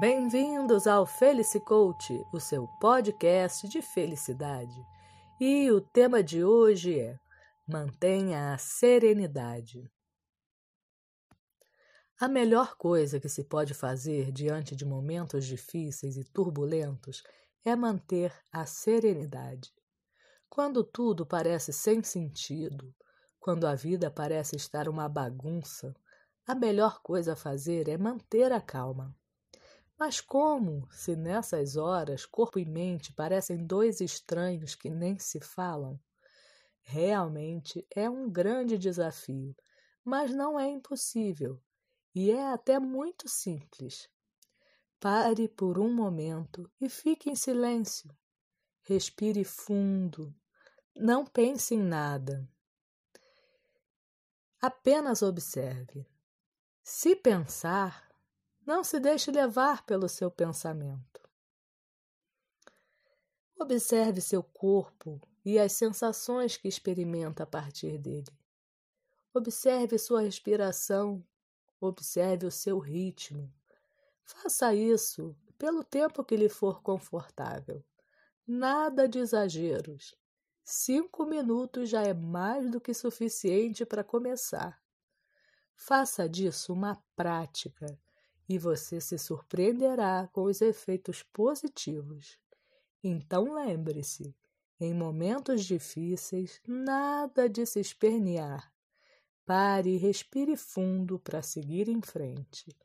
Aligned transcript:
Bem-vindos 0.00 0.86
ao 0.86 1.04
Felice 1.04 1.60
Coach, 1.60 2.24
o 2.32 2.40
seu 2.40 2.66
podcast 2.80 3.68
de 3.68 3.82
felicidade. 3.82 4.82
E 5.38 5.70
o 5.70 5.78
tema 5.78 6.22
de 6.22 6.42
hoje 6.42 6.98
é 6.98 7.20
Mantenha 7.68 8.54
a 8.54 8.56
serenidade. 8.56 9.92
A 12.18 12.28
melhor 12.28 12.76
coisa 12.76 13.20
que 13.20 13.28
se 13.28 13.44
pode 13.44 13.74
fazer 13.74 14.32
diante 14.32 14.74
de 14.74 14.86
momentos 14.86 15.44
difíceis 15.44 16.16
e 16.16 16.24
turbulentos 16.24 17.22
é 17.62 17.76
manter 17.76 18.32
a 18.50 18.64
serenidade. 18.64 19.70
Quando 20.48 20.82
tudo 20.82 21.26
parece 21.26 21.74
sem 21.74 22.02
sentido, 22.02 22.94
quando 23.38 23.66
a 23.66 23.74
vida 23.74 24.10
parece 24.10 24.56
estar 24.56 24.88
uma 24.88 25.06
bagunça, 25.10 25.94
a 26.46 26.54
melhor 26.54 27.02
coisa 27.02 27.34
a 27.34 27.36
fazer 27.36 27.86
é 27.86 27.98
manter 27.98 28.50
a 28.50 28.62
calma. 28.62 29.14
Mas 30.00 30.18
como, 30.18 30.88
se 30.90 31.14
nessas 31.14 31.76
horas 31.76 32.24
corpo 32.24 32.58
e 32.58 32.64
mente 32.64 33.12
parecem 33.12 33.66
dois 33.66 34.00
estranhos 34.00 34.74
que 34.74 34.88
nem 34.88 35.18
se 35.18 35.42
falam? 35.42 36.00
Realmente 36.80 37.86
é 37.94 38.08
um 38.08 38.30
grande 38.30 38.78
desafio, 38.78 39.54
mas 40.02 40.34
não 40.34 40.58
é 40.58 40.66
impossível 40.66 41.62
e 42.14 42.30
é 42.30 42.50
até 42.50 42.78
muito 42.78 43.28
simples. 43.28 44.08
Pare 44.98 45.46
por 45.48 45.78
um 45.78 45.92
momento 45.92 46.72
e 46.80 46.88
fique 46.88 47.28
em 47.28 47.36
silêncio. 47.36 48.10
Respire 48.80 49.44
fundo. 49.44 50.34
Não 50.96 51.26
pense 51.26 51.74
em 51.74 51.82
nada. 51.82 52.48
Apenas 54.62 55.20
observe. 55.20 56.06
Se 56.82 57.14
pensar, 57.14 58.09
não 58.66 58.84
se 58.84 59.00
deixe 59.00 59.30
levar 59.30 59.84
pelo 59.84 60.08
seu 60.08 60.30
pensamento. 60.30 61.20
Observe 63.58 64.20
seu 64.20 64.42
corpo 64.42 65.20
e 65.44 65.58
as 65.58 65.72
sensações 65.72 66.56
que 66.56 66.68
experimenta 66.68 67.42
a 67.42 67.46
partir 67.46 67.98
dele. 67.98 68.32
Observe 69.34 69.98
sua 69.98 70.22
respiração, 70.22 71.24
observe 71.80 72.46
o 72.46 72.50
seu 72.50 72.78
ritmo. 72.78 73.52
Faça 74.22 74.74
isso 74.74 75.36
pelo 75.58 75.84
tempo 75.84 76.24
que 76.24 76.36
lhe 76.36 76.48
for 76.48 76.82
confortável. 76.82 77.84
Nada 78.46 79.08
de 79.08 79.18
exageros. 79.18 80.14
Cinco 80.64 81.26
minutos 81.26 81.88
já 81.88 82.02
é 82.02 82.14
mais 82.14 82.70
do 82.70 82.80
que 82.80 82.94
suficiente 82.94 83.84
para 83.84 84.04
começar. 84.04 84.80
Faça 85.74 86.28
disso 86.28 86.72
uma 86.72 87.02
prática 87.16 87.98
e 88.50 88.58
você 88.58 89.00
se 89.00 89.16
surpreenderá 89.16 90.28
com 90.32 90.42
os 90.42 90.60
efeitos 90.60 91.22
positivos. 91.22 92.36
Então 93.00 93.54
lembre-se: 93.54 94.36
em 94.80 94.92
momentos 94.92 95.64
difíceis, 95.64 96.60
nada 96.66 97.48
de 97.48 97.64
se 97.64 97.78
espernear. 97.78 98.72
Pare 99.46 99.90
e 99.90 99.96
respire 99.96 100.56
fundo 100.56 101.16
para 101.20 101.42
seguir 101.42 101.88
em 101.88 102.02
frente. 102.02 102.76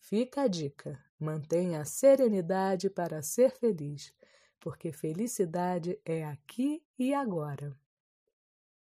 Fica 0.00 0.44
a 0.44 0.48
dica: 0.48 0.98
mantenha 1.20 1.82
a 1.82 1.84
serenidade 1.84 2.88
para 2.88 3.20
ser 3.20 3.50
feliz 3.50 4.14
porque 4.62 4.92
felicidade 4.92 6.00
é 6.04 6.24
aqui 6.24 6.82
e 6.96 7.12
agora. 7.12 7.76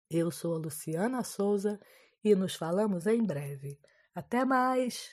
Eu 0.08 0.30
sou 0.30 0.54
a 0.54 0.58
Luciana 0.58 1.24
Souza 1.24 1.80
e 2.22 2.34
nos 2.34 2.54
falamos 2.54 3.08
em 3.08 3.22
breve. 3.22 3.80
Até 4.14 4.44
mais! 4.44 5.12